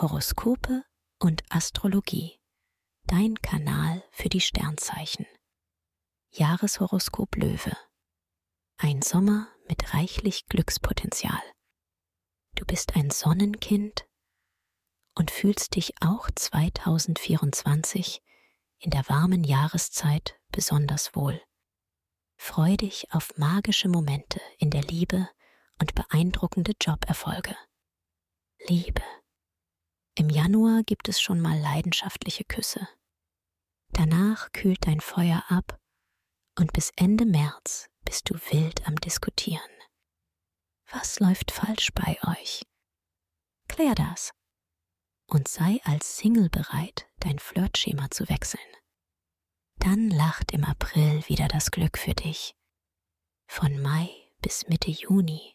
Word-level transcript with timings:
Horoskope 0.00 0.84
und 1.18 1.42
Astrologie. 1.50 2.38
Dein 3.08 3.34
Kanal 3.42 4.04
für 4.12 4.28
die 4.28 4.40
Sternzeichen. 4.40 5.26
Jahreshoroskop 6.30 7.34
Löwe. 7.34 7.76
Ein 8.76 9.02
Sommer 9.02 9.48
mit 9.68 9.94
reichlich 9.94 10.46
Glückspotenzial. 10.46 11.42
Du 12.54 12.64
bist 12.64 12.94
ein 12.94 13.10
Sonnenkind 13.10 14.06
und 15.16 15.32
fühlst 15.32 15.74
dich 15.74 15.94
auch 16.00 16.30
2024 16.32 18.22
in 18.78 18.92
der 18.92 19.08
warmen 19.08 19.42
Jahreszeit 19.42 20.38
besonders 20.52 21.16
wohl. 21.16 21.42
Freu 22.36 22.76
dich 22.76 23.12
auf 23.12 23.36
magische 23.36 23.88
Momente 23.88 24.40
in 24.58 24.70
der 24.70 24.82
Liebe 24.82 25.28
und 25.80 25.96
beeindruckende 25.96 26.74
Joberfolge. 26.80 27.56
Liebe. 28.68 29.02
Im 30.18 30.30
Januar 30.30 30.82
gibt 30.82 31.08
es 31.08 31.20
schon 31.20 31.38
mal 31.40 31.56
leidenschaftliche 31.60 32.42
Küsse. 32.42 32.88
Danach 33.92 34.50
kühlt 34.50 34.84
dein 34.84 35.00
Feuer 35.00 35.44
ab 35.46 35.78
und 36.58 36.72
bis 36.72 36.90
Ende 36.96 37.24
März 37.24 37.86
bist 38.04 38.28
du 38.28 38.34
wild 38.50 38.84
am 38.88 38.96
Diskutieren. 38.96 39.70
Was 40.90 41.20
läuft 41.20 41.52
falsch 41.52 41.90
bei 41.94 42.18
euch? 42.26 42.66
Klär 43.68 43.94
das 43.94 44.32
und 45.28 45.46
sei 45.46 45.80
als 45.84 46.16
Single 46.16 46.48
bereit, 46.48 47.06
dein 47.20 47.38
Flirtschema 47.38 48.10
zu 48.10 48.28
wechseln. 48.28 48.60
Dann 49.76 50.10
lacht 50.10 50.50
im 50.50 50.64
April 50.64 51.22
wieder 51.28 51.46
das 51.46 51.70
Glück 51.70 51.96
für 51.96 52.14
dich. 52.14 52.56
Von 53.46 53.80
Mai 53.80 54.10
bis 54.42 54.66
Mitte 54.66 54.90
Juni 54.90 55.54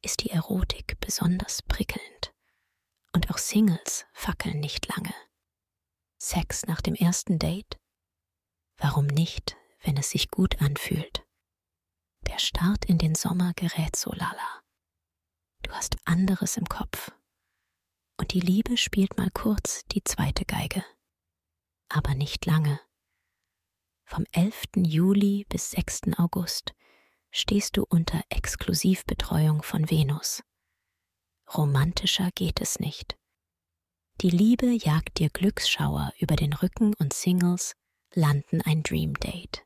ist 0.00 0.22
die 0.22 0.30
Erotik 0.30 0.96
besonders 1.00 1.62
prickelnd 1.62 2.15
und 3.16 3.30
auch 3.30 3.38
Singles 3.38 4.04
fackeln 4.12 4.60
nicht 4.60 4.94
lange. 4.94 5.14
Sex 6.18 6.66
nach 6.66 6.82
dem 6.82 6.94
ersten 6.94 7.38
Date? 7.38 7.78
Warum 8.76 9.06
nicht, 9.06 9.56
wenn 9.80 9.96
es 9.96 10.10
sich 10.10 10.30
gut 10.30 10.60
anfühlt? 10.60 11.26
Der 12.26 12.38
Start 12.38 12.84
in 12.84 12.98
den 12.98 13.14
Sommer 13.14 13.54
gerät 13.54 13.96
so 13.96 14.12
lala. 14.12 14.62
Du 15.62 15.72
hast 15.72 15.96
anderes 16.04 16.58
im 16.58 16.66
Kopf. 16.66 17.10
Und 18.18 18.34
die 18.34 18.40
Liebe 18.40 18.76
spielt 18.76 19.16
mal 19.16 19.30
kurz 19.30 19.80
die 19.92 20.04
zweite 20.04 20.44
Geige. 20.44 20.84
Aber 21.88 22.14
nicht 22.14 22.44
lange. 22.44 22.78
Vom 24.04 24.26
11. 24.32 24.62
Juli 24.76 25.46
bis 25.48 25.70
6. 25.70 26.18
August 26.18 26.74
stehst 27.30 27.78
du 27.78 27.86
unter 27.88 28.22
Exklusivbetreuung 28.28 29.62
von 29.62 29.88
Venus. 29.88 30.42
Romantischer 31.54 32.30
geht 32.34 32.60
es 32.60 32.80
nicht. 32.80 33.16
Die 34.20 34.30
Liebe 34.30 34.66
jagt 34.66 35.18
dir 35.18 35.28
Glücksschauer 35.28 36.12
über 36.18 36.36
den 36.36 36.52
Rücken 36.52 36.94
und 36.94 37.12
Singles 37.12 37.74
landen 38.14 38.62
ein 38.62 38.82
Dream 38.82 39.14
Date. 39.14 39.64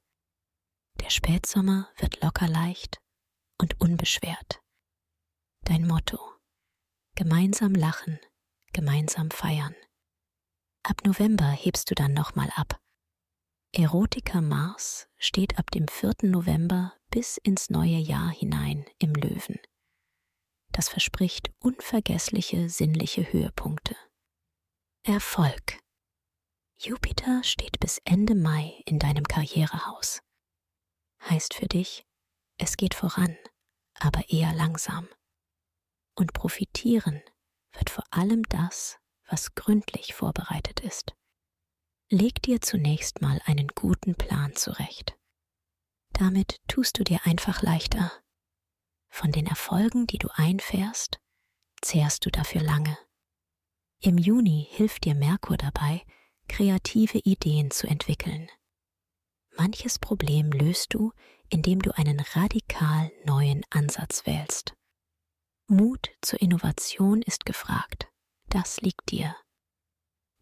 Der 1.01 1.11
Spätsommer 1.11 1.89
wird 1.99 2.21
locker 2.23 2.49
leicht 2.49 2.99
und 3.59 3.81
unbeschwert. 3.81 4.61
Dein 5.65 5.87
Motto. 5.87 6.19
Gemeinsam 7.15 7.75
lachen, 7.75 8.19
gemeinsam 8.73 9.31
feiern. 9.31 9.75
Ab 10.83 11.05
November 11.05 11.49
hebst 11.51 11.91
du 11.91 11.95
dann 11.95 12.13
nochmal 12.13 12.51
ab. 12.57 12.81
Erotiker 13.73 14.41
Mars 14.41 15.07
steht 15.17 15.59
ab 15.59 15.71
dem 15.71 15.87
4. 15.87 16.13
November 16.23 16.95
bis 17.11 17.37
ins 17.37 17.71
neue 17.71 17.99
Jahr 17.99 18.31
hinein 18.31 18.85
im 18.99 19.15
Löwen. 19.15 19.59
Das 20.73 20.89
verspricht 20.89 21.51
unvergessliche 21.59 22.69
sinnliche 22.69 23.33
Höhepunkte. 23.33 23.97
Erfolg. 25.03 25.79
Jupiter 26.79 27.43
steht 27.45 27.81
bis 27.81 28.01
Ende 28.05 28.35
Mai 28.35 28.83
in 28.87 28.99
deinem 28.99 29.25
Karrierehaus. 29.25 30.23
Heißt 31.29 31.55
für 31.55 31.67
dich, 31.67 32.07
es 32.59 32.77
geht 32.77 32.95
voran, 32.95 33.37
aber 33.95 34.31
eher 34.31 34.53
langsam. 34.55 35.09
Und 36.15 36.33
profitieren 36.33 37.23
wird 37.73 37.91
vor 37.91 38.05
allem 38.11 38.43
das, 38.45 38.99
was 39.29 39.55
gründlich 39.55 40.15
vorbereitet 40.15 40.81
ist. 40.81 41.15
Leg 42.11 42.43
dir 42.43 42.61
zunächst 42.61 43.21
mal 43.21 43.41
einen 43.45 43.69
guten 43.69 44.15
Plan 44.15 44.57
zurecht. 44.57 45.17
Damit 46.13 46.61
tust 46.67 46.99
du 46.99 47.05
dir 47.05 47.21
einfach 47.25 47.63
leichter, 47.63 48.13
von 49.11 49.33
den 49.33 49.47
Erfolgen, 49.47 50.07
die 50.07 50.19
du 50.19 50.29
einfährst, 50.33 51.21
zehrst 51.83 52.25
du 52.25 52.31
dafür 52.31 52.63
lange. 52.63 52.97
Im 54.01 54.17
Juni 54.17 54.67
hilft 54.71 55.05
dir 55.05 55.15
Merkur 55.15 55.57
dabei, 55.57 56.03
kreative 56.49 57.19
Ideen 57.19 57.71
zu 57.71 57.87
entwickeln. 57.87 58.49
Manches 59.57 59.99
Problem 59.99 60.53
löst 60.53 60.95
du, 60.95 61.13
indem 61.51 61.83
du 61.83 61.95
einen 61.97 62.21
radikal 62.21 63.13
neuen 63.25 63.63
Ansatz 63.71 64.25
wählst. 64.25 64.75
Mut 65.67 66.11
zur 66.23 66.41
Innovation 66.41 67.23
ist 67.23 67.45
gefragt. 67.45 68.09
Das 68.49 68.81
liegt 68.81 69.11
dir. 69.11 69.37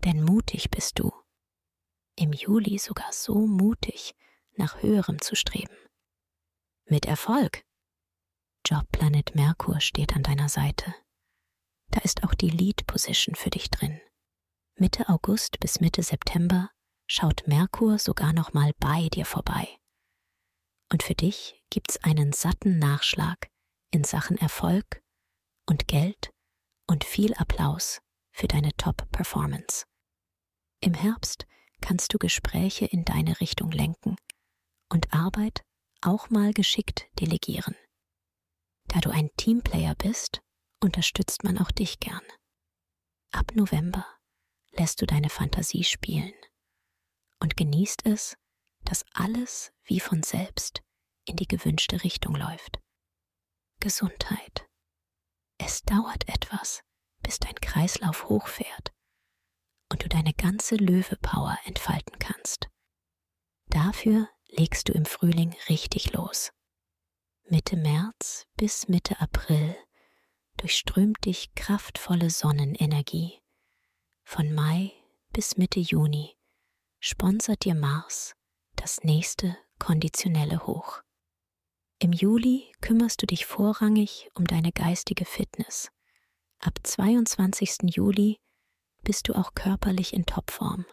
Denn 0.05 0.23
mutig 0.23 0.71
bist 0.71 0.99
du. 0.99 1.13
Im 2.17 2.33
Juli 2.33 2.79
sogar 2.79 3.13
so 3.13 3.35
mutig, 3.35 4.15
nach 4.57 4.83
höherem 4.83 5.21
zu 5.21 5.37
streben. 5.37 5.77
Mit 6.87 7.07
Erfolg 7.07 7.63
Jobplanet 8.71 9.35
Merkur 9.35 9.81
steht 9.81 10.15
an 10.15 10.23
deiner 10.23 10.51
Seite. 10.51 10.95
Da 11.91 12.01
ist 12.01 12.23
auch 12.23 12.35
die 12.35 12.51
Lead 12.51 12.87
Position 12.87 13.35
für 13.35 13.49
dich 13.49 13.71
drin. 13.71 13.99
Mitte 14.75 15.09
August 15.09 15.59
bis 15.59 15.81
Mitte 15.81 16.03
September 16.03 16.71
schaut 17.07 17.47
Merkur 17.47 17.99
sogar 17.99 18.35
noch 18.35 18.53
mal 18.53 18.73
bei 18.79 19.09
dir 19.09 19.25
vorbei. 19.25 19.67
Und 20.93 21.03
für 21.03 21.15
dich 21.15 21.65
gibt's 21.71 21.97
einen 22.05 22.35
satten 22.35 22.79
Nachschlag 22.79 23.49
in 23.91 24.05
Sachen 24.05 24.37
Erfolg 24.37 25.03
und 25.67 25.89
Geld 25.89 26.31
und 26.87 27.05
viel 27.05 27.33
Applaus 27.37 28.03
für 28.33 28.49
deine 28.49 28.75
Top-Performance. 28.77 29.87
Im 30.81 30.93
Herbst 30.93 31.47
kannst 31.81 32.13
du 32.13 32.19
Gespräche 32.19 32.85
in 32.85 33.07
deine 33.07 33.41
Richtung 33.41 33.71
lenken 33.71 34.17
und 34.91 35.15
Arbeit 35.15 35.65
auch 36.03 36.29
mal 36.29 36.53
geschickt 36.53 37.07
delegieren. 37.19 37.75
Da 38.89 39.01
du 39.01 39.11
ein 39.11 39.31
Teamplayer 39.37 39.95
bist, 39.95 40.41
unterstützt 40.81 41.45
man 41.45 41.59
auch 41.59 41.71
dich 41.71 42.01
gern. 42.01 42.23
Ab 43.31 43.53
November 43.55 44.07
lässt 44.73 45.01
du 45.03 45.07
deine 45.07 45.29
Fantasie 45.29 45.85
spielen 45.85 46.35
und 47.41 47.57
genießt 47.57 48.07
es, 48.07 48.37
dass 48.85 49.05
alles 49.13 49.73
wie 49.85 50.01
von 50.01 50.23
selbst 50.23 50.83
in 51.27 51.37
die 51.37 51.47
gewünschte 51.47 52.03
Richtung 52.03 52.35
läuft. 52.35 52.79
Gesundheit. 53.81 54.67
Es 55.59 55.83
dauert 55.83 56.29
etwas, 56.29 56.83
bis 57.23 57.39
dein 57.39 57.55
Kreislauf 57.57 58.29
hochfährt 58.29 58.93
und 59.91 60.03
du 60.03 60.09
deine 60.09 60.33
ganze 60.33 60.77
Löwe-Power 60.77 61.59
entfalten 61.65 62.19
kannst. 62.19 62.69
Dafür 63.67 64.29
legst 64.47 64.89
du 64.89 64.93
im 64.93 65.05
Frühling 65.05 65.55
richtig 65.69 66.13
los. 66.13 66.51
Mitte 67.51 67.79
März 67.79 68.47
bis 68.59 68.89
Mitte 68.89 69.23
April 69.23 69.75
durchströmt 70.59 71.25
dich 71.25 71.55
kraftvolle 71.55 72.29
Sonnenenergie. 72.29 73.41
Von 74.23 74.53
Mai 74.53 74.93
bis 75.33 75.57
Mitte 75.57 75.81
Juni 75.81 76.37
sponsert 77.01 77.65
dir 77.65 77.75
Mars 77.75 78.35
das 78.77 79.03
nächste 79.03 79.57
konditionelle 79.79 80.67
Hoch. 80.67 81.01
Im 81.99 82.13
Juli 82.13 82.71
kümmerst 82.83 83.23
du 83.23 83.27
dich 83.27 83.47
vorrangig 83.47 84.29
um 84.35 84.45
deine 84.45 84.71
geistige 84.71 85.25
Fitness. 85.25 85.91
Ab 86.59 86.79
22. 86.83 87.95
Juli 87.95 88.39
bist 89.05 89.27
du 89.27 89.33
auch 89.33 89.55
körperlich 89.55 90.13
in 90.13 90.27
Topform. 90.27 90.85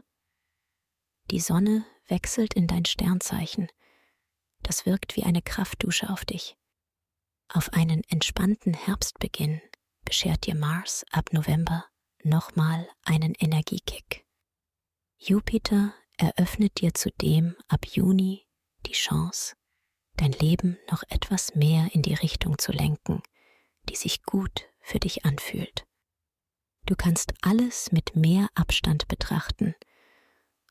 Die 1.31 1.41
Sonne 1.41 1.85
wechselt 2.07 2.53
in 2.53 2.67
dein 2.67 2.85
Sternzeichen– 2.85 3.67
das 4.75 4.85
wirkt 4.85 5.15
wie 5.15 5.23
eine 5.23 5.41
Kraftdusche 5.41 6.09
auf 6.09 6.25
dich. 6.25 6.57
Auf 7.47 7.71
einen 7.71 8.03
entspannten 8.09 8.73
Herbstbeginn 8.73 9.61
beschert 10.03 10.45
dir 10.45 10.55
Mars 10.55 11.05
ab 11.11 11.31
November 11.31 11.85
nochmal 12.23 12.85
einen 13.05 13.35
Energiekick. 13.39 14.25
Jupiter 15.17 15.93
eröffnet 16.17 16.81
dir 16.81 16.93
zudem 16.93 17.55
ab 17.69 17.85
Juni 17.85 18.45
die 18.85 18.91
Chance, 18.91 19.55
dein 20.17 20.33
Leben 20.33 20.77
noch 20.91 21.03
etwas 21.07 21.55
mehr 21.55 21.87
in 21.93 22.01
die 22.01 22.15
Richtung 22.15 22.57
zu 22.57 22.73
lenken, 22.73 23.23
die 23.87 23.95
sich 23.95 24.23
gut 24.23 24.67
für 24.81 24.99
dich 24.99 25.23
anfühlt. 25.23 25.85
Du 26.85 26.97
kannst 26.97 27.33
alles 27.41 27.93
mit 27.93 28.17
mehr 28.17 28.49
Abstand 28.55 29.07
betrachten 29.07 29.73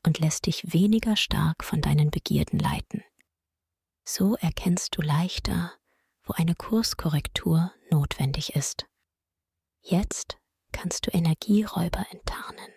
und 0.05 0.19
lässt 0.19 0.45
dich 0.45 0.71
weniger 0.73 1.15
stark 1.15 1.63
von 1.63 1.81
deinen 1.81 2.11
Begierden 2.11 2.59
leiten. 2.59 3.03
So 4.07 4.35
erkennst 4.35 4.95
du 4.95 5.01
leichter, 5.01 5.73
wo 6.23 6.33
eine 6.33 6.55
Kurskorrektur 6.55 7.73
notwendig 7.89 8.55
ist. 8.55 8.85
Jetzt 9.81 10.37
kannst 10.71 11.07
du 11.07 11.11
Energieräuber 11.11 12.05
enttarnen 12.11 12.71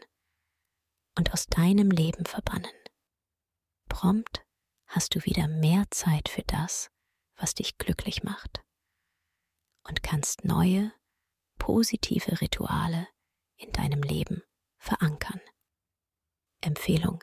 und 1.16 1.32
aus 1.32 1.46
deinem 1.46 1.90
Leben 1.90 2.24
verbannen. 2.24 2.72
Prompt 3.88 4.46
hast 4.86 5.14
du 5.14 5.24
wieder 5.24 5.48
mehr 5.48 5.84
Zeit 5.90 6.28
für 6.30 6.42
das, 6.42 6.90
was 7.36 7.54
dich 7.54 7.76
glücklich 7.76 8.22
macht 8.22 8.62
und 9.86 10.02
kannst 10.02 10.44
neue, 10.44 10.92
positive 11.58 12.40
Rituale 12.40 13.06
in 13.56 13.72
deinem 13.72 14.02
Leben 14.02 14.42
verankern. 14.78 15.40
Empfehlung. 16.60 17.22